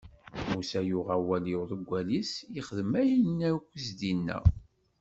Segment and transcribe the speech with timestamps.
[0.49, 4.39] Musa yuɣ awal i uḍeggal-is, ixdem ayen akk i s-d-inna.